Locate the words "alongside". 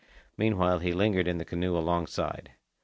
1.77-2.53